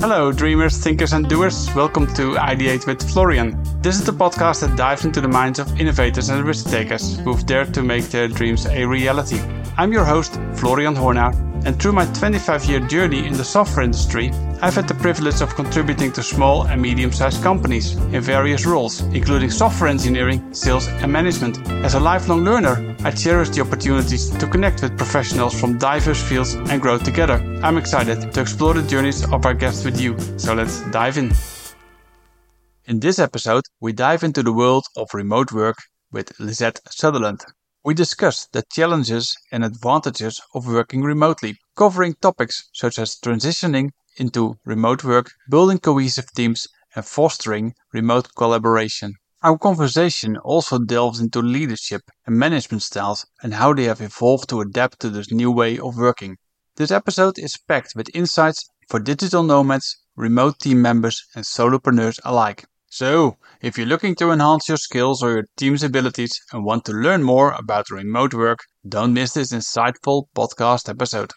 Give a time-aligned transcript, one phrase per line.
[0.00, 1.68] Hello, dreamers, thinkers, and doers.
[1.74, 3.62] Welcome to Ideate with Florian.
[3.82, 7.44] This is the podcast that dives into the minds of innovators and risk takers who've
[7.44, 9.38] dared to make their dreams a reality.
[9.76, 11.34] I'm your host, Florian Hornaar,
[11.66, 14.30] and through my 25 year journey in the software industry,
[14.62, 19.00] I've had the privilege of contributing to small and medium sized companies in various roles,
[19.14, 21.66] including software engineering, sales, and management.
[21.82, 26.56] As a lifelong learner, I cherish the opportunities to connect with professionals from diverse fields
[26.56, 27.36] and grow together.
[27.62, 31.32] I'm excited to explore the journeys of our guests with you, so let's dive in.
[32.84, 35.78] In this episode, we dive into the world of remote work
[36.12, 37.40] with Lisette Sutherland.
[37.82, 44.58] We discuss the challenges and advantages of working remotely, covering topics such as transitioning into
[44.64, 49.14] remote work, building cohesive teams, and fostering remote collaboration.
[49.42, 54.60] Our conversation also delves into leadership and management styles and how they have evolved to
[54.60, 56.36] adapt to this new way of working.
[56.76, 62.66] This episode is packed with insights for digital nomads, remote team members, and solopreneurs alike.
[62.90, 66.92] So, if you're looking to enhance your skills or your team's abilities and want to
[66.92, 71.32] learn more about remote work, don't miss this insightful podcast episode.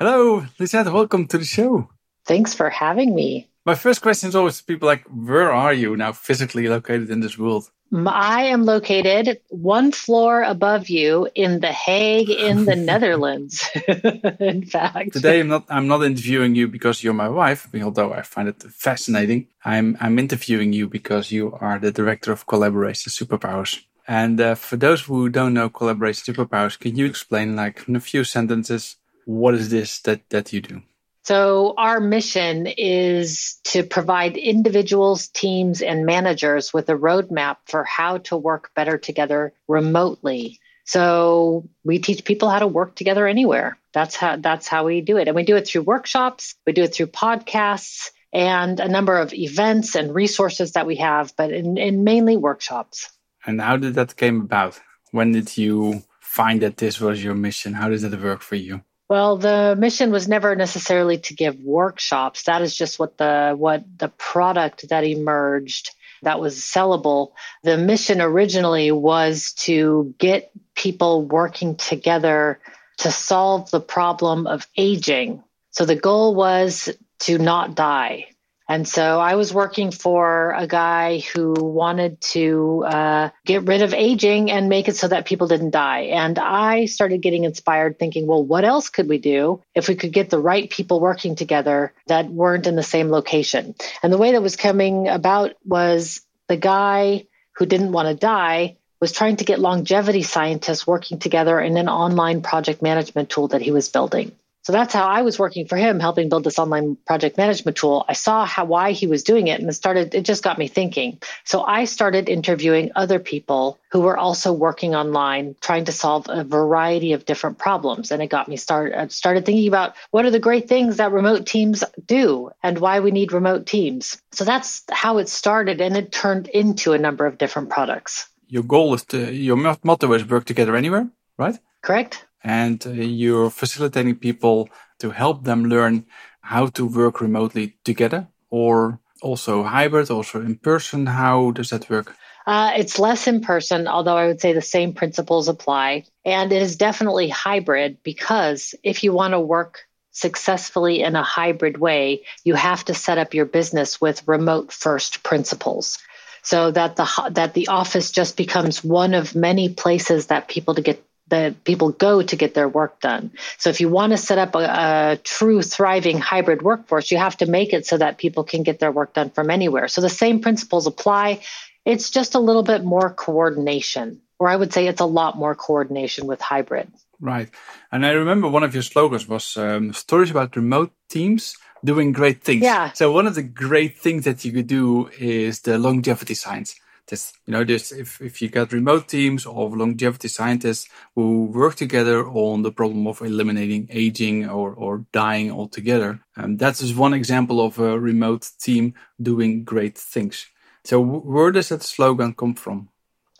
[0.00, 1.90] Hello, Lisette, welcome to the show.
[2.24, 3.50] Thanks for having me.
[3.66, 7.20] My first question is always to people like, where are you now physically located in
[7.20, 7.70] this world?
[7.92, 13.68] I am located one floor above you in The Hague in the Netherlands.
[14.40, 15.12] in fact.
[15.12, 18.62] Today I'm not I'm not interviewing you because you're my wife, although I find it
[18.62, 19.48] fascinating.
[19.66, 23.84] I'm I'm interviewing you because you are the director of Collaboration Superpowers.
[24.08, 28.00] And uh, for those who don't know Collaboration Superpowers, can you explain like in a
[28.00, 28.96] few sentences
[29.30, 30.82] what is this that that you do?
[31.22, 38.18] So, our mission is to provide individuals, teams, and managers with a roadmap for how
[38.18, 40.58] to work better together remotely.
[40.84, 43.78] So, we teach people how to work together anywhere.
[43.92, 45.28] That's how that's how we do it.
[45.28, 49.32] And we do it through workshops, we do it through podcasts and a number of
[49.32, 53.10] events and resources that we have, but in, in mainly workshops.
[53.44, 54.80] And how did that came about?
[55.10, 57.74] When did you find that this was your mission?
[57.74, 58.82] How does it work for you?
[59.10, 62.44] Well, the mission was never necessarily to give workshops.
[62.44, 65.90] That is just what the what the product that emerged
[66.22, 67.32] that was sellable.
[67.64, 72.60] The mission originally was to get people working together
[72.98, 75.42] to solve the problem of aging.
[75.72, 76.88] So the goal was
[77.20, 78.26] to not die.
[78.70, 83.92] And so I was working for a guy who wanted to uh, get rid of
[83.92, 86.02] aging and make it so that people didn't die.
[86.02, 90.12] And I started getting inspired thinking, well, what else could we do if we could
[90.12, 93.74] get the right people working together that weren't in the same location?
[94.04, 97.26] And the way that was coming about was the guy
[97.56, 101.88] who didn't want to die was trying to get longevity scientists working together in an
[101.88, 104.30] online project management tool that he was building.
[104.62, 108.04] So that's how I was working for him, helping build this online project management tool.
[108.08, 110.68] I saw how why he was doing it and it started it just got me
[110.68, 111.20] thinking.
[111.44, 116.44] So I started interviewing other people who were also working online trying to solve a
[116.44, 120.38] variety of different problems and it got me started started thinking about what are the
[120.38, 124.20] great things that remote teams do and why we need remote teams.
[124.32, 128.28] So that's how it started and it turned into a number of different products.
[128.48, 131.08] Your goal is to your motto is work together anywhere,
[131.38, 131.58] right?
[131.82, 134.68] Correct and uh, you're facilitating people
[134.98, 136.06] to help them learn
[136.40, 141.06] how to work remotely together or also hybrid, also in person.
[141.06, 142.16] How does that work?
[142.46, 146.04] Uh, it's less in person, although I would say the same principles apply.
[146.24, 151.78] And it is definitely hybrid because if you want to work successfully in a hybrid
[151.78, 155.98] way, you have to set up your business with remote first principles
[156.42, 160.82] so that the that the office just becomes one of many places that people to
[160.82, 163.30] get that people go to get their work done.
[163.58, 167.36] So if you want to set up a, a, true thriving hybrid workforce, you have
[167.38, 169.88] to make it so that people can get their work done from anywhere.
[169.88, 171.40] So the same principles apply.
[171.84, 175.54] It's just a little bit more coordination, or I would say it's a lot more
[175.54, 176.88] coordination with hybrid.
[177.20, 177.48] Right.
[177.92, 182.42] And I remember one of your slogans was um, stories about remote teams doing great
[182.42, 182.62] things.
[182.62, 182.92] Yeah.
[182.92, 186.74] So one of the great things that you could do is the longevity science
[187.08, 191.74] this you know this if, if you got remote teams of longevity scientists who work
[191.74, 197.14] together on the problem of eliminating aging or, or dying altogether um, that's just one
[197.14, 200.46] example of a remote team doing great things.
[200.84, 202.88] So where does that slogan come from?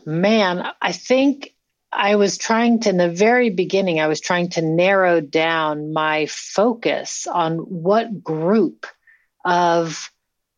[0.07, 1.55] Man i think
[1.93, 6.27] i was trying to in the very beginning i was trying to narrow down my
[6.27, 8.87] focus on what group
[9.45, 10.11] of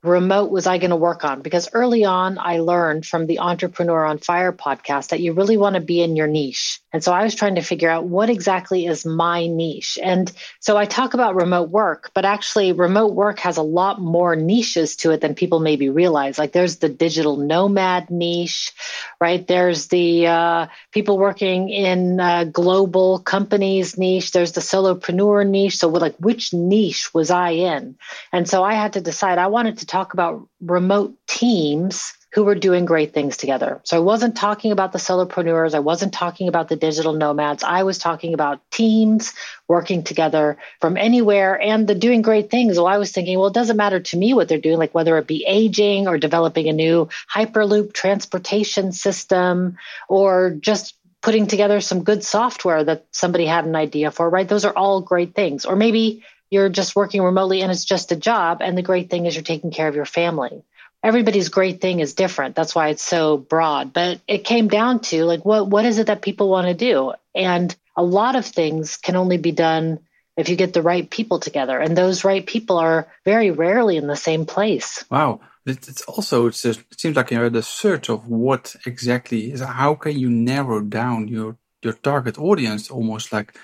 [0.02, 1.42] remote was I going to work on?
[1.42, 5.76] Because early on, I learned from the Entrepreneur on Fire podcast that you really want
[5.76, 6.81] to be in your niche.
[6.92, 9.98] And so I was trying to figure out what exactly is my niche.
[10.02, 10.30] And
[10.60, 14.96] so I talk about remote work, but actually, remote work has a lot more niches
[14.96, 16.38] to it than people maybe realize.
[16.38, 18.72] Like there's the digital nomad niche,
[19.20, 19.46] right?
[19.46, 24.32] There's the uh, people working in uh, global companies niche.
[24.32, 25.78] There's the solopreneur niche.
[25.78, 27.96] So, like, which niche was I in?
[28.32, 32.54] And so I had to decide I wanted to talk about remote teams who were
[32.54, 33.80] doing great things together.
[33.84, 35.74] So I wasn't talking about the solopreneurs.
[35.74, 37.62] I wasn't talking about the digital nomads.
[37.62, 39.34] I was talking about teams
[39.68, 42.76] working together from anywhere and the doing great things.
[42.76, 45.18] Well, I was thinking, well, it doesn't matter to me what they're doing, like whether
[45.18, 49.76] it be aging or developing a new Hyperloop transportation system
[50.08, 54.48] or just putting together some good software that somebody had an idea for, right?
[54.48, 55.66] Those are all great things.
[55.66, 58.62] Or maybe you're just working remotely and it's just a job.
[58.62, 60.62] And the great thing is you're taking care of your family.
[61.02, 62.54] Everybody's great thing is different.
[62.54, 63.92] That's why it's so broad.
[63.92, 67.12] But it came down to like, what, what is it that people want to do?
[67.34, 69.98] And a lot of things can only be done
[70.36, 71.78] if you get the right people together.
[71.78, 75.04] And those right people are very rarely in the same place.
[75.10, 75.40] Wow.
[75.66, 79.94] It's also, it's just, it seems like you're the search of what exactly is, how
[79.94, 83.54] can you narrow down your, your target audience almost like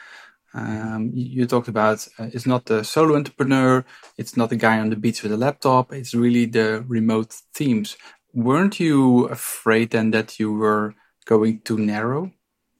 [0.54, 3.84] um, you, talked about uh, it's not the solo entrepreneur,
[4.16, 7.96] it's not the guy on the beach with a laptop, it's really the remote themes.
[8.32, 10.94] Weren't you afraid then that you were
[11.26, 12.32] going too narrow?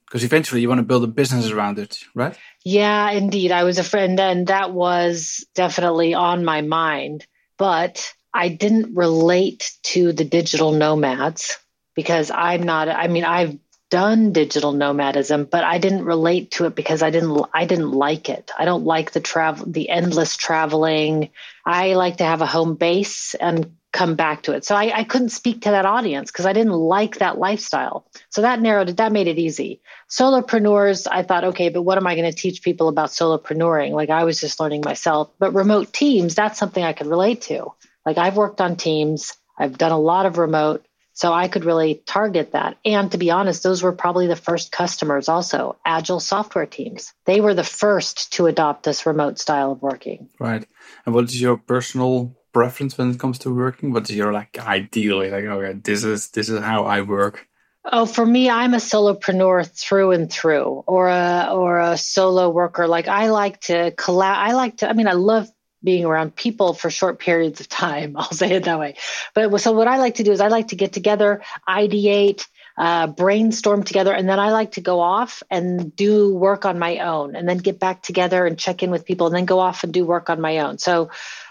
[0.05, 2.35] Because eventually you want to build a business around it, right?
[2.65, 3.51] Yeah, indeed.
[3.51, 7.27] I was a friend, and that was definitely on my mind.
[7.57, 11.59] But I didn't relate to the digital nomads
[11.95, 13.57] because I'm not, I mean, I've
[13.89, 18.29] done digital nomadism, but I didn't relate to it because I didn't I didn't like
[18.29, 18.51] it.
[18.57, 21.29] I don't like the travel the endless traveling.
[21.65, 24.63] I like to have a home base and come back to it.
[24.63, 28.05] So I, I couldn't speak to that audience because I didn't like that lifestyle.
[28.29, 29.81] So that narrowed it, that made it easy.
[30.09, 33.91] Solopreneurs, I thought, okay, but what am I going to teach people about solopreneuring?
[33.91, 35.31] Like I was just learning myself.
[35.39, 37.73] But remote teams, that's something I could relate to.
[38.05, 40.85] Like I've worked on teams, I've done a lot of remote.
[41.19, 42.77] So I could really target that.
[42.85, 47.13] And to be honest, those were probably the first customers also, agile software teams.
[47.25, 50.29] They were the first to adopt this remote style of working.
[50.39, 50.65] Right.
[51.05, 53.91] And what is your personal preference when it comes to working?
[53.91, 57.45] What is your like ideally Like, okay, this is this is how I work.
[57.83, 62.87] Oh, for me, I'm a solopreneur through and through, or a or a solo worker.
[62.87, 64.35] Like I like to collab.
[64.35, 64.89] I like to.
[64.89, 65.49] I mean, I love
[65.83, 68.15] being around people for short periods of time.
[68.17, 68.95] I'll say it that way.
[69.33, 72.45] But so what I like to do is I like to get together, ideate,
[72.77, 76.99] uh, brainstorm together, and then I like to go off and do work on my
[76.99, 79.83] own, and then get back together and check in with people, and then go off
[79.83, 80.77] and do work on my own.
[80.77, 81.09] So,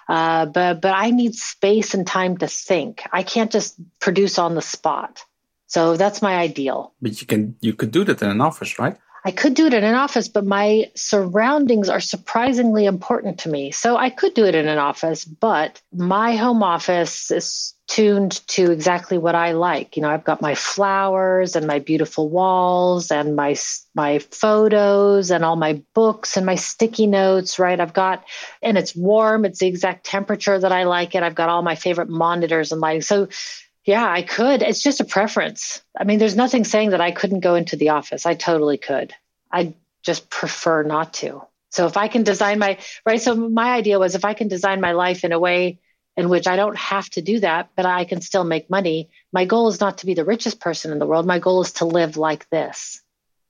[0.09, 3.03] uh, but but I need space and time to think.
[3.13, 5.23] I can't just produce on the spot.
[5.67, 6.95] So that's my ideal.
[7.03, 8.97] But you can you could do that in an office, right?
[9.29, 13.73] I could do it in an office, but my surroundings are surprisingly important to me.
[13.73, 18.71] So I could do it in an office, but my home office is tuned to
[18.71, 19.99] exactly what I like.
[19.99, 23.55] You know, I've got my flowers and my beautiful walls and my
[23.95, 27.79] my photos and all my books and my sticky notes, right?
[27.79, 28.25] I've got
[28.63, 31.23] and it's warm, it's the exact temperature that I like it.
[31.23, 33.03] I've got all my favorite monitors and lighting.
[33.03, 33.29] So
[33.89, 34.61] yeah, I could.
[34.61, 35.81] It's just a preference.
[35.99, 38.27] I mean, there's nothing saying that I couldn't go into the office.
[38.27, 39.15] I totally could.
[39.51, 39.73] I
[40.03, 41.41] just prefer not to.
[41.71, 44.83] So if I can design my right, so my idea was if I can design
[44.83, 45.79] my life in a way
[46.19, 49.09] in which I don't have to do that, but I can still make money.
[49.33, 51.27] My goal is not to be the richest person in the world.
[51.27, 53.01] My goal is to live like this.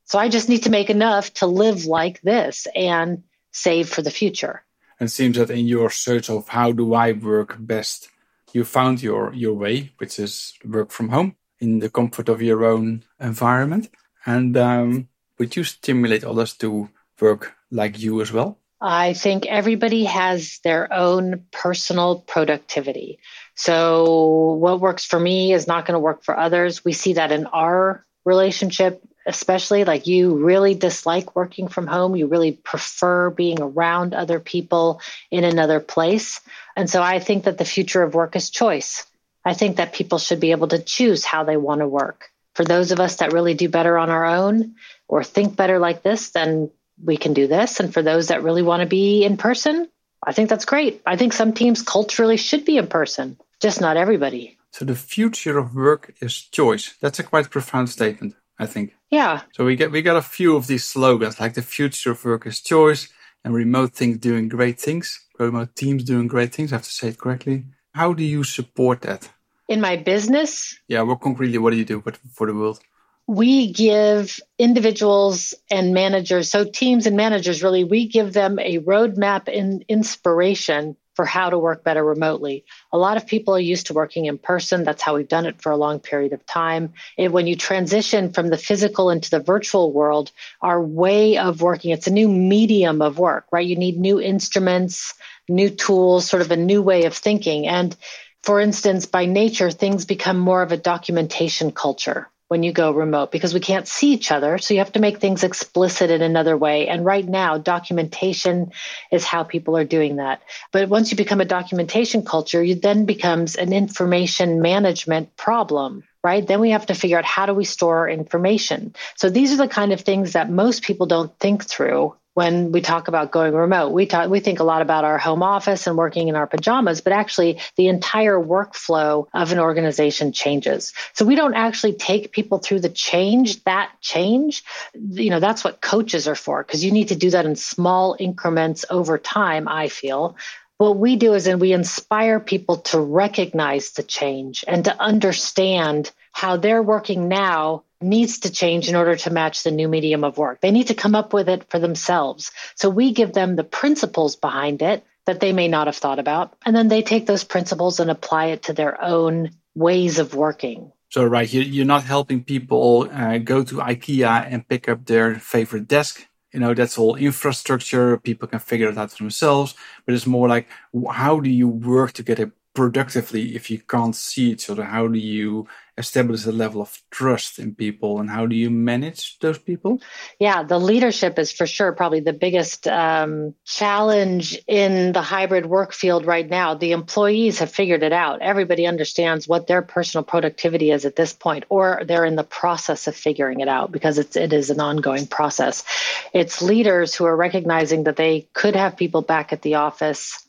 [0.05, 4.13] So I just need to make enough to live like this and save for the
[4.13, 4.63] future.
[5.01, 8.09] And seems that in your search of how do I work best,
[8.55, 12.65] you found your your way, which is work from home in the comfort of your
[12.65, 13.89] own environment.
[14.27, 16.89] And um, would you stimulate others to
[17.21, 18.59] work like you as well?
[18.81, 23.19] I think everybody has their own personal productivity.
[23.57, 26.85] So, what works for me is not going to work for others.
[26.85, 32.17] We see that in our relationship, especially like you really dislike working from home.
[32.17, 36.41] You really prefer being around other people in another place.
[36.75, 39.07] And so I think that the future of work is choice.
[39.45, 42.31] I think that people should be able to choose how they want to work.
[42.55, 44.75] For those of us that really do better on our own
[45.07, 46.71] or think better like this, then
[47.05, 47.81] we can do this.
[47.81, 49.89] And for those that really want to be in person,
[50.25, 51.03] I think that's great.
[51.07, 54.59] I think some teams culturally should be in person, just not everybody.
[54.73, 56.95] So the future of work is choice.
[57.01, 58.95] That's a quite profound statement, I think.
[59.11, 59.43] Yeah.
[59.53, 62.47] So we get we got a few of these slogans like the future of work
[62.47, 63.09] is choice
[63.45, 66.73] and remote things doing great things remote teams doing great things.
[66.73, 67.65] I have to say it correctly.
[67.95, 69.31] How do you support that?
[69.69, 70.79] In my business?
[70.89, 72.81] Yeah, what concretely, what do you do for the world?
[73.29, 79.55] we give individuals and managers, so teams and managers really, we give them a roadmap
[79.55, 82.65] and inspiration for how to work better remotely.
[82.93, 84.85] A lot of people are used to working in person.
[84.85, 86.93] That's how we've done it for a long period of time.
[87.19, 90.31] And when you transition from the physical into the virtual world,
[90.63, 93.67] our way of working, it's a new medium of work, right?
[93.67, 95.15] You need new instruments,
[95.49, 97.67] new tools, sort of a new way of thinking.
[97.67, 97.97] And
[98.45, 103.31] for instance, by nature, things become more of a documentation culture when you go remote
[103.31, 104.59] because we can't see each other.
[104.59, 106.89] So you have to make things explicit in another way.
[106.89, 108.73] And right now, documentation
[109.13, 110.43] is how people are doing that.
[110.73, 116.05] But once you become a documentation culture, it then becomes an information management problem.
[116.25, 116.45] Right.
[116.45, 118.95] Then we have to figure out how do we store information.
[119.15, 122.81] So these are the kind of things that most people don't think through when we
[122.81, 123.91] talk about going remote.
[123.91, 127.01] We talk, we think a lot about our home office and working in our pajamas,
[127.01, 130.93] but actually the entire workflow of an organization changes.
[131.15, 134.63] So we don't actually take people through the change, that change.
[134.95, 138.17] You know, that's what coaches are for because you need to do that in small
[138.19, 140.37] increments over time, I feel
[140.79, 146.11] what we do is and we inspire people to recognize the change and to understand
[146.33, 150.39] how they're working now needs to change in order to match the new medium of
[150.39, 150.61] work.
[150.61, 152.53] They need to come up with it for themselves.
[152.75, 156.57] So we give them the principles behind it that they may not have thought about.
[156.65, 160.93] And then they take those principles and apply it to their own ways of working.
[161.11, 165.89] So, right, you're not helping people uh, go to IKEA and pick up their favorite
[165.89, 166.27] desk.
[166.53, 168.19] You know, that's all infrastructure.
[168.19, 169.75] People can figure it out for themselves.
[170.05, 170.69] But it's more like,
[171.11, 174.85] how do you work together productively if you can't see each other?
[174.85, 175.67] How do you
[175.99, 180.01] establish a level of trust in people and how do you manage those people?
[180.39, 185.93] Yeah, the leadership is for sure probably the biggest um, challenge in the hybrid work
[185.93, 186.75] field right now.
[186.75, 188.41] The employees have figured it out.
[188.41, 193.09] Everybody understands what their personal productivity is at this point, or they're in the process
[193.09, 195.85] of figuring it out because it's, it is an ongoing process.
[196.33, 200.48] It's leaders who are recognizing that they could have people back at the office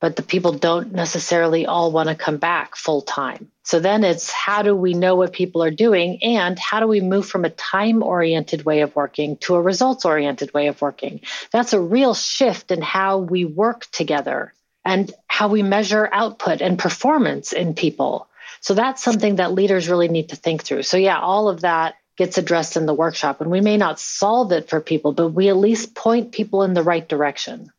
[0.00, 3.50] but the people don't necessarily all want to come back full time.
[3.62, 7.00] So then it's how do we know what people are doing and how do we
[7.00, 11.20] move from a time oriented way of working to a results oriented way of working?
[11.52, 14.54] That's a real shift in how we work together
[14.84, 18.26] and how we measure output and performance in people.
[18.62, 20.82] So that's something that leaders really need to think through.
[20.82, 24.52] So yeah, all of that gets addressed in the workshop and we may not solve
[24.52, 27.70] it for people, but we at least point people in the right direction.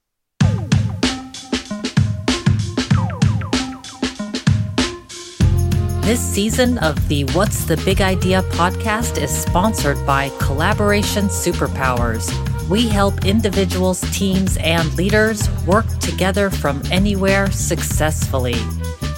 [6.12, 12.30] This season of the What's the Big Idea podcast is sponsored by Collaboration Superpowers.
[12.68, 18.58] We help individuals, teams, and leaders work together from anywhere successfully.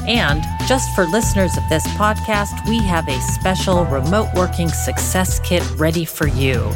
[0.08, 5.68] And just for listeners of this podcast, we have a special remote working success kit
[5.80, 6.72] ready for you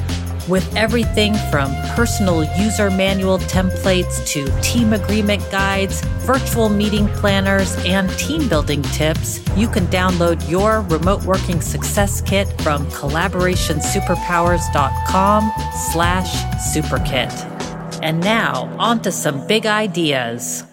[0.48, 8.10] with everything from personal user manual templates to team agreement guides, virtual meeting planners, and
[8.18, 15.51] team building tips, you can download your remote working success kit from collaborationsuperpowers.com
[15.92, 16.34] slash
[16.74, 17.32] superkit.
[18.01, 20.63] And now, on to some big ideas.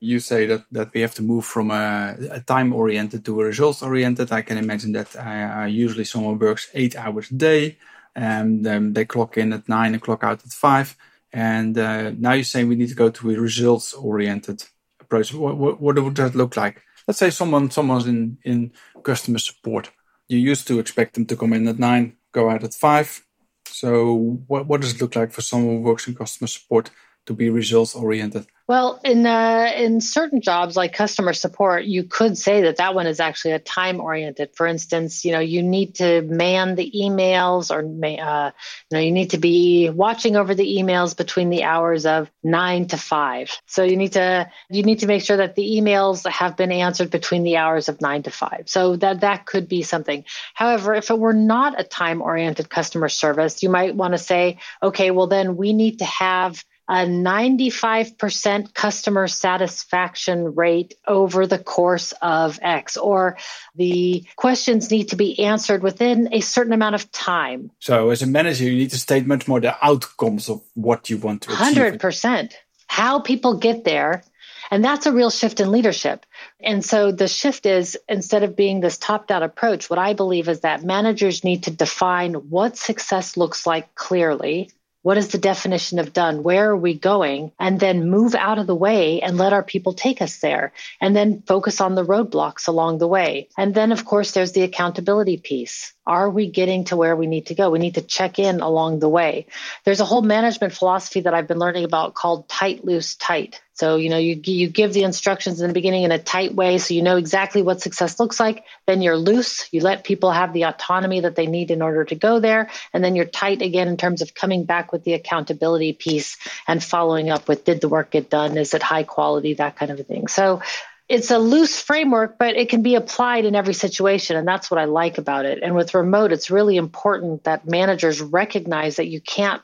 [0.00, 3.44] You say that, that we have to move from a, a time oriented to a
[3.44, 4.32] results oriented.
[4.32, 7.76] I can imagine that uh, usually someone works eight hours a day
[8.14, 10.96] and they clock in at nine and clock out at five.
[11.32, 14.64] And uh, now you're saying we need to go to a results oriented
[15.00, 15.32] approach.
[15.32, 16.82] What, what, what, would that look like?
[17.06, 19.90] Let's say someone someone's in, in customer support.
[20.28, 23.24] You used to expect them to come in at nine, go out at five.
[23.66, 24.14] So
[24.46, 26.90] what, what does it look like for someone who works in customer support
[27.26, 28.46] to be results oriented?
[28.70, 33.08] Well, in uh, in certain jobs like customer support, you could say that that one
[33.08, 34.50] is actually a time oriented.
[34.54, 38.52] For instance, you know, you need to man the emails, or uh,
[38.88, 42.86] you know, you need to be watching over the emails between the hours of nine
[42.86, 43.50] to five.
[43.66, 47.10] So you need to you need to make sure that the emails have been answered
[47.10, 48.68] between the hours of nine to five.
[48.68, 50.24] So that that could be something.
[50.54, 54.58] However, if it were not a time oriented customer service, you might want to say,
[54.80, 62.12] okay, well then we need to have a 95% customer satisfaction rate over the course
[62.20, 63.38] of X, or
[63.76, 67.70] the questions need to be answered within a certain amount of time.
[67.78, 71.18] So, as a manager, you need to state much more the outcomes of what you
[71.18, 72.00] want to achieve.
[72.00, 72.54] 100%.
[72.88, 74.24] How people get there.
[74.72, 76.26] And that's a real shift in leadership.
[76.60, 80.48] And so the shift is instead of being this top down approach, what I believe
[80.48, 84.70] is that managers need to define what success looks like clearly
[85.02, 86.42] What is the definition of done?
[86.42, 87.52] Where are we going?
[87.58, 90.72] And then move out of the way and let our people take us there.
[91.00, 93.48] And then focus on the roadblocks along the way.
[93.56, 95.94] And then, of course, there's the accountability piece.
[96.06, 97.70] Are we getting to where we need to go?
[97.70, 99.46] We need to check in along the way.
[99.84, 103.62] There's a whole management philosophy that I've been learning about called tight, loose, tight.
[103.80, 106.76] So, you know, you, you give the instructions in the beginning in a tight way
[106.76, 108.64] so you know exactly what success looks like.
[108.86, 109.72] Then you're loose.
[109.72, 112.68] You let people have the autonomy that they need in order to go there.
[112.92, 116.36] And then you're tight again in terms of coming back with the accountability piece
[116.68, 118.58] and following up with did the work get done?
[118.58, 119.54] Is it high quality?
[119.54, 120.28] That kind of a thing.
[120.28, 120.60] So,
[121.08, 124.36] it's a loose framework, but it can be applied in every situation.
[124.36, 125.58] And that's what I like about it.
[125.60, 129.60] And with remote, it's really important that managers recognize that you can't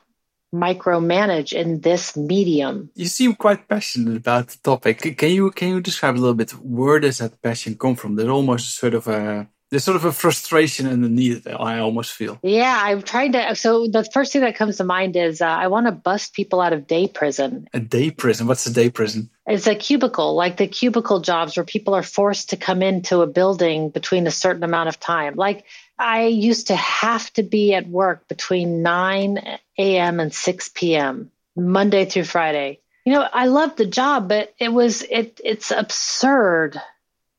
[0.54, 2.90] micromanage in this medium.
[2.94, 5.16] You seem quite passionate about the topic.
[5.16, 8.16] Can you can you describe a little bit where does that passion come from?
[8.16, 11.56] There's almost sort of a there's sort of a frustration underneath it.
[11.58, 12.38] I almost feel.
[12.42, 13.56] Yeah, I'm trying to.
[13.56, 16.60] So the first thing that comes to mind is uh, I want to bust people
[16.60, 17.68] out of day prison.
[17.74, 18.46] A day prison.
[18.46, 19.28] What's a day prison?
[19.44, 23.26] It's a cubicle, like the cubicle jobs where people are forced to come into a
[23.26, 25.34] building between a certain amount of time.
[25.34, 25.64] Like
[25.98, 30.20] I used to have to be at work between 9 a.m.
[30.20, 31.30] and 6 p.m.
[31.56, 32.80] Monday through Friday.
[33.04, 36.80] You know, I loved the job, but it was it it's absurd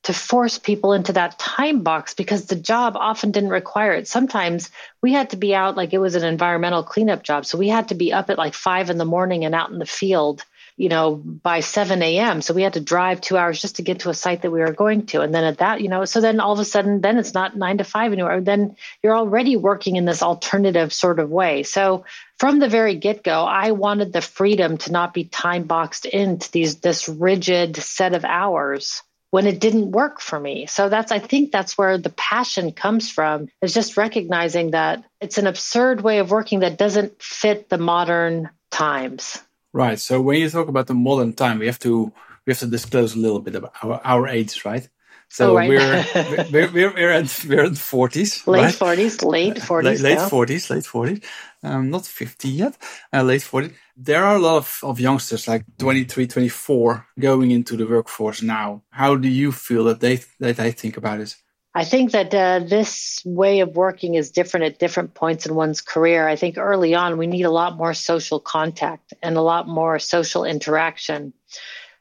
[0.03, 4.07] to force people into that time box because the job often didn't require it.
[4.07, 4.71] Sometimes
[5.01, 7.45] we had to be out like it was an environmental cleanup job.
[7.45, 9.79] So we had to be up at like five in the morning and out in
[9.79, 10.45] the field
[10.77, 12.41] you know, by 7 a.m.
[12.43, 14.59] So we had to drive two hours just to get to a site that we
[14.59, 15.21] were going to.
[15.21, 17.57] And then at that, you know, so then all of a sudden, then it's not
[17.57, 18.41] nine to five anymore.
[18.41, 21.63] Then you're already working in this alternative sort of way.
[21.63, 22.05] So
[22.37, 26.51] from the very get go, I wanted the freedom to not be time boxed into
[26.51, 30.67] these, this rigid set of hours when it didn't work for me.
[30.67, 35.39] So that's, I think that's where the passion comes from is just recognizing that it's
[35.39, 39.41] an absurd way of working that doesn't fit the modern times.
[39.77, 39.99] Right.
[39.99, 42.11] So when you talk about the modern time, we have to
[42.47, 44.89] we have to disclose a little bit about our, our age, right?
[45.29, 45.69] So oh, right.
[45.69, 46.05] we're,
[46.51, 51.19] we're, we're we're at we're in forties, late forties, late forties, late forties, late forties.
[51.61, 52.75] Um, not fifty yet,
[53.13, 53.71] uh, late forties.
[53.95, 58.81] There are a lot of, of youngsters like 23, 24 going into the workforce now.
[58.89, 61.35] How do you feel that they that they think about it?
[61.77, 65.79] I think that uh, this way of working is different at different points in one's
[65.79, 66.27] career.
[66.27, 69.99] I think early on, we need a lot more social contact and a lot more
[69.99, 71.33] social interaction.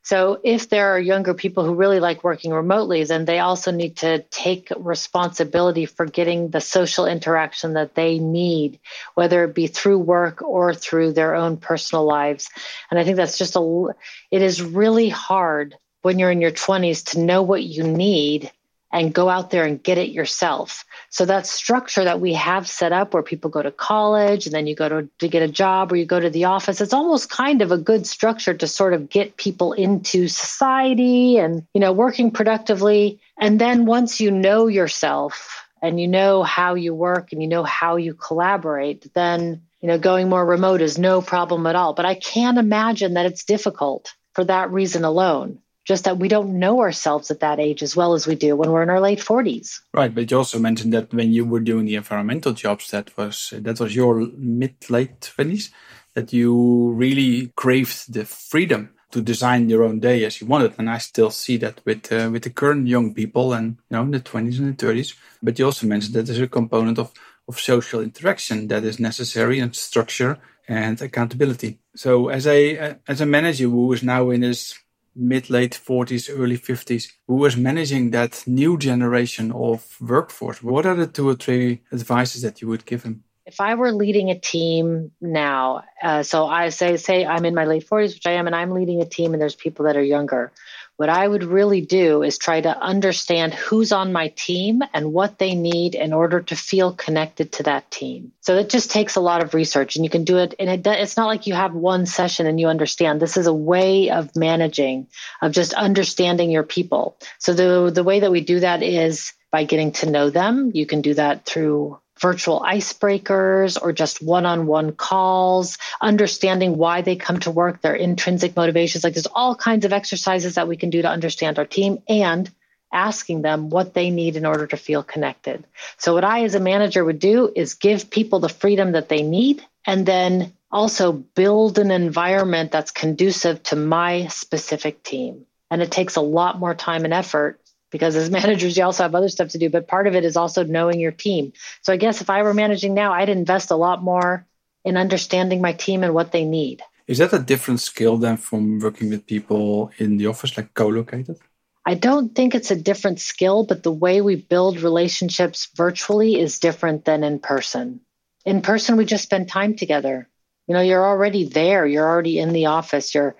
[0.01, 3.99] So, if there are younger people who really like working remotely, then they also need
[3.99, 8.81] to take responsibility for getting the social interaction that they need,
[9.12, 12.49] whether it be through work or through their own personal lives.
[12.91, 13.95] And I think that's just a,
[14.31, 18.51] it is really hard when you're in your 20s to know what you need
[18.96, 20.87] and go out there and get it yourself.
[21.11, 24.66] So that structure that we have set up where people go to college and then
[24.66, 27.28] you go to, to get a job or you go to the office, it's almost
[27.28, 31.92] kind of a good structure to sort of get people into society and, you know,
[31.92, 33.20] working productively.
[33.38, 37.64] And then once you know yourself and you know how you work and you know
[37.64, 41.92] how you collaborate, then, you know, going more remote is no problem at all.
[41.92, 46.59] But I can't imagine that it's difficult for that reason alone just that we don't
[46.59, 49.20] know ourselves at that age as well as we do when we're in our late
[49.20, 53.16] 40s right but you also mentioned that when you were doing the environmental jobs that
[53.16, 55.70] was that was your mid late 20s
[56.14, 60.75] that you really craved the freedom to design your own day as you wanted.
[60.79, 64.03] And i still see that with uh, with the current young people and you know
[64.03, 67.12] in the 20s and the 30s but you also mentioned that there's a component of
[67.49, 71.79] of social interaction that is necessary and structure and accountability.
[71.94, 74.75] So as a as a manager who is now in his
[75.16, 80.62] mid late 40s, early 50s, who was managing that new generation of workforce.
[80.62, 83.24] What are the two or three advices that you would give him?
[83.46, 87.64] If I were leading a team now, uh, so I say say I'm in my
[87.64, 90.02] late 40s, which I am, and I'm leading a team, and there's people that are
[90.02, 90.52] younger.
[90.96, 95.38] What I would really do is try to understand who's on my team and what
[95.38, 98.32] they need in order to feel connected to that team.
[98.40, 100.54] So it just takes a lot of research and you can do it.
[100.59, 103.20] And it, it's not like you have one session and you understand.
[103.20, 105.09] This is a way of managing,
[105.42, 107.18] of just understanding your people.
[107.38, 110.70] So the, the way that we do that is by getting to know them.
[110.74, 117.38] You can do that through virtual icebreakers or just one-on-one calls, understanding why they come
[117.40, 119.05] to work, their intrinsic motivations.
[119.05, 122.50] Like there's all kinds of exercises that we can do to understand our team and
[122.92, 125.64] asking them what they need in order to feel connected.
[125.98, 129.22] So what I as a manager would do is give people the freedom that they
[129.22, 135.46] need and then also build an environment that's conducive to my specific team.
[135.70, 139.14] And it takes a lot more time and effort because as managers, you also have
[139.14, 141.53] other stuff to do, but part of it is also knowing your team.
[141.83, 144.46] So I guess if I were managing now, I'd invest a lot more
[144.85, 146.83] in understanding my team and what they need.
[147.07, 150.88] Is that a different skill than from working with people in the office, like co
[150.88, 151.38] located?
[151.85, 156.59] I don't think it's a different skill, but the way we build relationships virtually is
[156.59, 158.01] different than in person.
[158.44, 160.29] In person, we just spend time together.
[160.66, 161.87] You know, you're already there.
[161.87, 163.14] You're already in the office.
[163.14, 163.37] You're,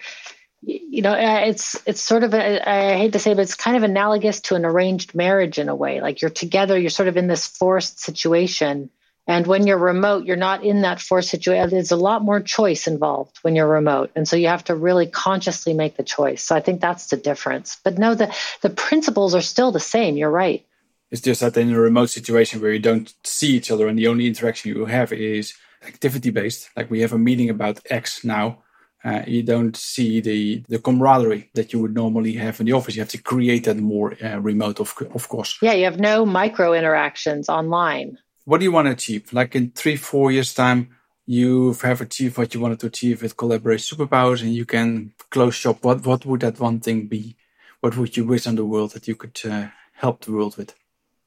[0.62, 3.76] you know, uh, it's it's sort of a, I hate to say, but it's kind
[3.76, 6.00] of analogous to an arranged marriage in a way.
[6.00, 6.78] Like you're together.
[6.78, 8.90] You're sort of in this forced situation
[9.28, 11.70] and when you're remote, you're not in that forced situation.
[11.70, 14.12] There's a lot more choice involved when you're remote.
[14.14, 16.42] And so you have to really consciously make the choice.
[16.42, 17.78] So I think that's the difference.
[17.82, 20.16] But no, the, the principles are still the same.
[20.16, 20.64] You're right.
[21.10, 24.06] It's just that in a remote situation where you don't see each other and the
[24.06, 28.58] only interaction you have is activity based, like we have a meeting about X now.
[29.06, 32.96] Uh, you don't see the, the camaraderie that you would normally have in the office.
[32.96, 35.58] You have to create that more uh, remote, of, of course.
[35.62, 39.32] Yeah, you have no micro interactions online what do you want to achieve?
[39.32, 43.36] Like in three, four years' time, you have achieved what you wanted to achieve with
[43.36, 45.84] collaboration superpowers and you can close shop.
[45.84, 47.36] What, what would that one thing be?
[47.80, 50.74] What would you wish on the world that you could uh, help the world with?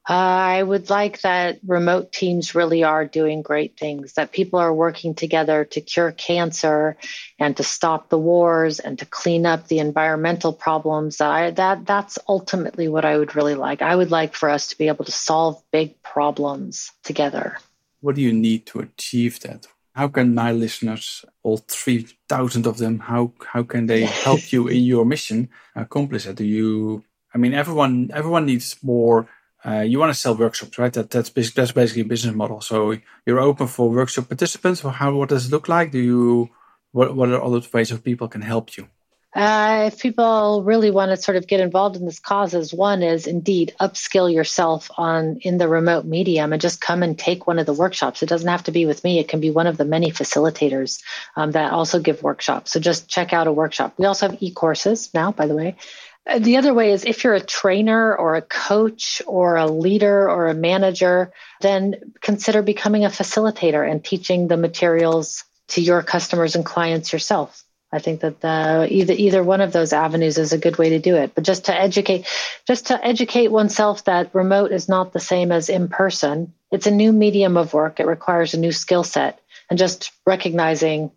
[0.10, 4.74] Uh, I would like that remote teams really are doing great things, that people are
[4.74, 6.98] working together to cure cancer
[7.38, 11.22] and to stop the wars and to clean up the environmental problems.
[11.22, 13.84] I, that that's ultimately what I would really like.
[13.84, 17.60] I would like for us to be able to solve big problems together.
[18.02, 19.67] What do you need to achieve that?
[19.93, 24.82] How can my listeners, all 3,000 of them, how, how can they help you in
[24.86, 26.38] your mission accomplish it?
[26.38, 29.28] Do you, I mean, everyone, everyone needs more
[29.65, 30.93] uh, you want to sell workshops, right?
[30.93, 32.62] That that's basically, that's basically a business model.
[32.62, 34.84] So you're open for workshop participants.
[34.84, 35.91] Or how what does it look like?
[35.91, 36.50] Do you
[36.91, 38.88] what what are other ways of people can help you?
[39.36, 43.28] Uh, if people really want to sort of get involved in this causes, one is
[43.28, 47.67] indeed upskill yourself on in the remote medium and just come and take one of
[47.67, 48.24] the workshops.
[48.24, 51.04] It doesn't have to be with me; it can be one of the many facilitators
[51.36, 52.72] um, that also give workshops.
[52.72, 53.93] So just check out a workshop.
[53.98, 55.76] We also have e-courses now, by the way.
[56.37, 60.47] The other way is if you're a trainer or a coach or a leader or
[60.47, 66.65] a manager, then consider becoming a facilitator and teaching the materials to your customers and
[66.65, 67.63] clients yourself.
[67.91, 70.99] I think that the, either either one of those avenues is a good way to
[70.99, 71.33] do it.
[71.33, 72.27] But just to educate,
[72.67, 76.53] just to educate oneself that remote is not the same as in person.
[76.71, 77.99] It's a new medium of work.
[77.99, 79.39] It requires a new skill set,
[79.69, 81.11] and just recognizing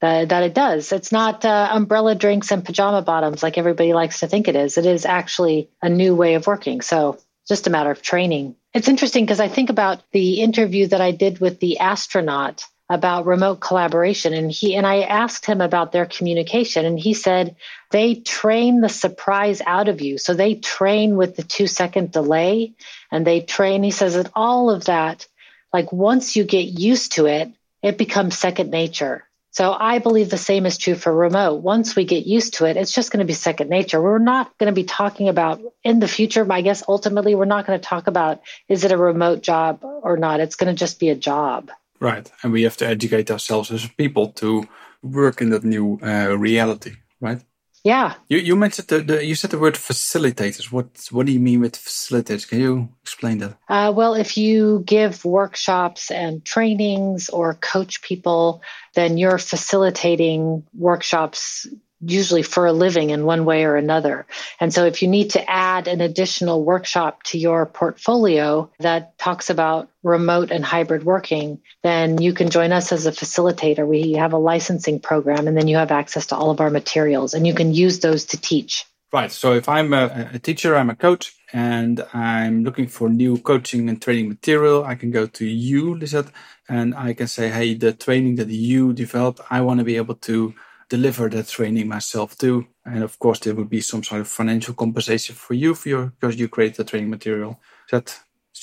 [0.00, 0.92] that, that it does.
[0.92, 4.78] It's not uh, umbrella drinks and pajama bottoms like everybody likes to think it is.
[4.78, 6.80] It is actually a new way of working.
[6.80, 8.54] So just a matter of training.
[8.74, 13.26] It's interesting because I think about the interview that I did with the astronaut about
[13.26, 17.56] remote collaboration and he and I asked him about their communication and he said
[17.90, 22.72] they train the surprise out of you so they train with the 2 second delay
[23.12, 25.26] and they train he says that all of that
[25.70, 27.50] like once you get used to it
[27.82, 29.27] it becomes second nature
[29.58, 31.62] so I believe the same is true for remote.
[31.62, 34.00] Once we get used to it, it's just going to be second nature.
[34.00, 37.66] We're not going to be talking about in the future, I guess ultimately we're not
[37.66, 40.38] going to talk about is it a remote job or not.
[40.38, 41.72] It's going to just be a job.
[41.98, 42.30] Right.
[42.44, 44.68] And we have to educate ourselves as people to
[45.02, 47.42] work in that new uh, reality, right?
[47.88, 48.16] Yeah.
[48.28, 50.70] You you mentioned the, the, you said the word facilitators.
[50.70, 52.46] What what do you mean with facilitators?
[52.46, 53.56] Can you explain that?
[53.66, 58.60] Uh, well, if you give workshops and trainings or coach people,
[58.94, 61.66] then you're facilitating workshops
[62.00, 64.26] usually for a living in one way or another.
[64.60, 69.50] And so if you need to add an additional workshop to your portfolio that talks
[69.50, 73.86] about remote and hybrid working, then you can join us as a facilitator.
[73.86, 77.34] We have a licensing program and then you have access to all of our materials
[77.34, 78.84] and you can use those to teach.
[79.10, 79.32] Right.
[79.32, 83.88] So if I'm a, a teacher, I'm a coach and I'm looking for new coaching
[83.88, 86.30] and training material, I can go to you, Lisette,
[86.68, 90.16] and I can say, Hey, the training that you developed, I want to be able
[90.16, 90.54] to
[90.88, 92.66] deliver that training myself too.
[92.84, 96.06] And of course, there would be some sort of financial compensation for you for your,
[96.06, 97.60] because you create the training material.
[97.86, 98.18] Is that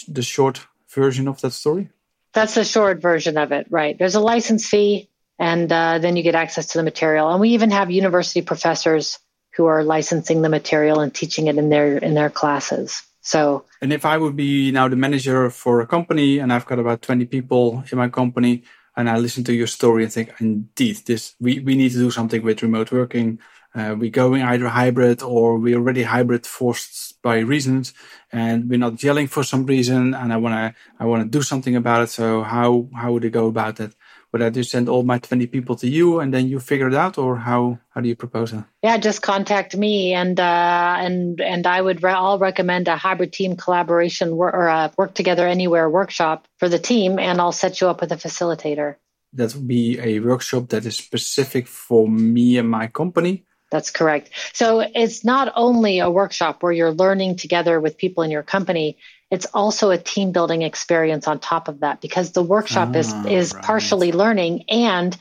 [0.08, 1.90] the short version of that story?
[2.34, 3.98] That's the short version of it, right?
[3.98, 5.10] There's a license fee,
[5.40, 7.30] and uh, then you get access to the material.
[7.30, 9.20] And we even have university professors
[9.56, 13.04] who are licensing the material and teaching it in their in their classes.
[13.22, 16.78] So, and if I would be now the manager for a company, and I've got
[16.78, 18.64] about 20 people in my company,
[18.98, 22.12] and I listen to your story and think, indeed, this we, we need to do
[22.12, 23.40] something with remote working.
[23.74, 27.94] Uh, we're going either hybrid or we're already hybrid forced by reasons,
[28.32, 30.14] and we're not yelling for some reason.
[30.14, 32.10] And I wanna I wanna do something about it.
[32.10, 33.94] So how how would I go about that?
[34.36, 36.94] Would I just send all my 20 people to you and then you figure it
[36.94, 38.66] out or how, how do you propose that?
[38.84, 43.32] Yeah, just contact me and, uh, and, and I would, re- I'll recommend a hybrid
[43.32, 47.80] team collaboration wor- or a work together anywhere workshop for the team and I'll set
[47.80, 48.98] you up with a facilitator.
[49.32, 53.46] that would be a workshop that is specific for me and my company.
[53.72, 54.32] That's correct.
[54.52, 58.98] So it's not only a workshop where you're learning together with people in your company,
[59.32, 63.14] it's also a team building experience on top of that because the workshop ah, is
[63.26, 63.64] is right.
[63.64, 65.18] partially learning and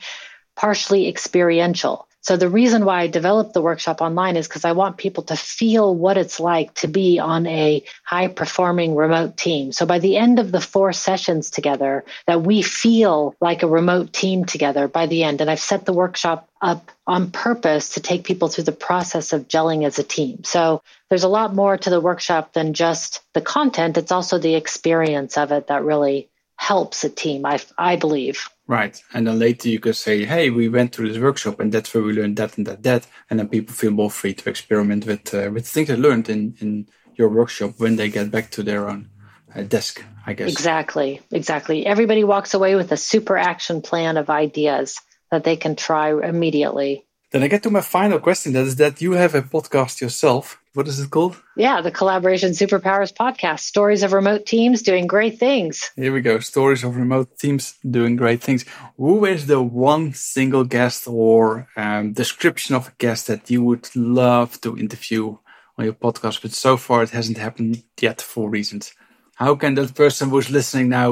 [0.55, 2.07] partially experiential.
[2.25, 5.35] So the reason why I developed the workshop online is because I want people to
[5.35, 9.71] feel what it's like to be on a high performing remote team.
[9.71, 14.11] So by the end of the four sessions together, that we feel like a remote
[14.11, 15.39] team together by the end.
[15.39, 19.47] And I've set the workshop up on purpose to take people through the process of
[19.47, 20.43] gelling as a team.
[20.45, 23.99] So there's a lot more to the workshop than just the content.
[23.99, 28.49] It's also the experience of it that really helps a team, I, I believe.
[28.67, 28.99] Right.
[29.13, 32.03] And then later you could say, hey, we went through this workshop and that's where
[32.03, 33.07] we learned that and that, that.
[33.29, 36.55] And then people feel more free to experiment with, uh, with things they learned in,
[36.59, 39.09] in your workshop when they get back to their own
[39.55, 40.51] uh, desk, I guess.
[40.51, 41.21] Exactly.
[41.31, 41.85] Exactly.
[41.85, 44.99] Everybody walks away with a super action plan of ideas
[45.29, 47.05] that they can try immediately.
[47.31, 48.53] Then I get to my final question.
[48.53, 50.59] That is that you have a podcast yourself.
[50.75, 51.41] What is it called?
[51.55, 53.61] Yeah, the Collaboration Superpowers podcast.
[53.61, 55.89] Stories of remote teams doing great things.
[55.95, 56.39] Here we go.
[56.39, 58.65] Stories of remote teams doing great things.
[58.97, 63.87] Who is the one single guest or um, description of a guest that you would
[63.95, 65.37] love to interview
[65.77, 68.93] on your podcast, but so far it hasn't happened yet for reasons?
[69.35, 71.09] How can that person who's listening now,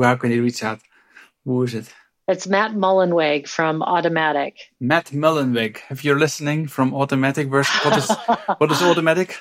[0.00, 0.78] how can he reach out?
[1.44, 1.92] Who is it?
[2.30, 4.52] It's Matt Mullenweg from Automattic.
[4.78, 5.78] Matt Mullenweg.
[5.90, 8.08] If you're listening from Automattic, what is
[8.58, 9.34] what is Automattic?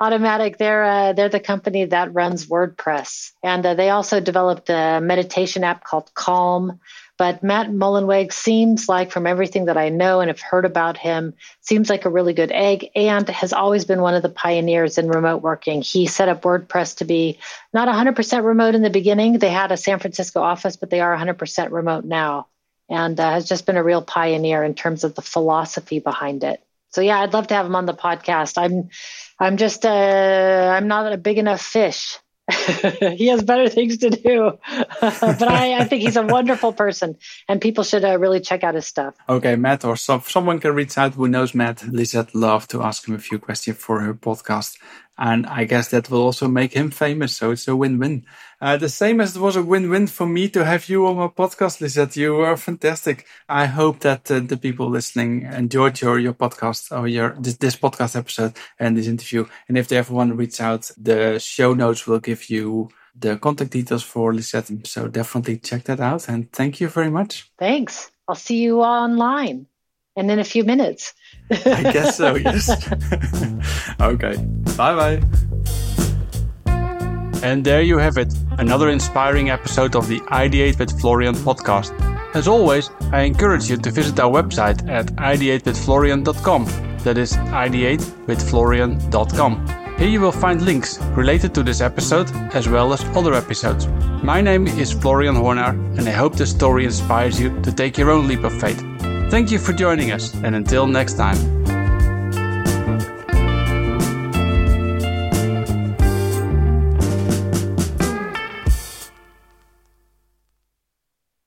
[0.00, 5.00] Automattic, they're uh, they're the company that runs WordPress, and uh, they also developed a
[5.00, 6.78] meditation app called Calm.
[7.16, 11.34] But Matt Mullenweg seems like, from everything that I know and have heard about him,
[11.62, 15.08] seems like a really good egg and has always been one of the pioneers in
[15.08, 15.82] remote working.
[15.82, 17.40] He set up WordPress to be
[17.74, 19.40] not 100% remote in the beginning.
[19.40, 22.46] They had a San Francisco office, but they are 100% remote now
[22.88, 26.62] and uh, has just been a real pioneer in terms of the philosophy behind it.
[26.90, 28.58] So yeah, I'd love to have him on the podcast.
[28.58, 28.88] I'm,
[29.38, 32.18] I'm just, uh, I'm not a big enough fish
[33.00, 34.58] he has better things to do.
[35.00, 38.74] but I, I, think he's a wonderful person, and people should uh, really check out
[38.74, 39.14] his stuff.
[39.28, 41.86] Okay, Matt, or some, someone can reach out who knows Matt.
[41.86, 44.78] Lisette love to ask him a few questions for her podcast.
[45.18, 47.36] And I guess that will also make him famous.
[47.36, 48.24] So it's a win-win.
[48.60, 51.26] Uh, the same as it was a win-win for me to have you on my
[51.26, 52.16] podcast, Lisette.
[52.16, 53.26] You were fantastic.
[53.48, 57.76] I hope that uh, the people listening enjoyed your, your podcast or your, this, this
[57.76, 59.46] podcast episode and this interview.
[59.68, 63.38] And if they ever want to reach out, the show notes will give you the
[63.38, 64.70] contact details for Lisette.
[64.86, 66.28] So definitely check that out.
[66.28, 67.50] And thank you very much.
[67.58, 68.10] Thanks.
[68.28, 69.66] I'll see you online
[70.18, 71.14] and in a few minutes.
[71.50, 72.68] I guess so, yes.
[74.00, 74.36] okay.
[74.78, 75.20] Bye bye.
[77.42, 81.90] And there you have it, another inspiring episode of the Ideate with Florian podcast.
[82.34, 86.66] As always, I encourage you to visit our website at ideatewithflorian.com.
[87.04, 89.66] That is ideatewithflorian.com.
[89.98, 93.88] Here you will find links related to this episode as well as other episodes.
[94.22, 98.12] My name is Florian Horner, and I hope this story inspires you to take your
[98.12, 98.78] own leap of faith.
[99.28, 101.67] Thank you for joining us, and until next time.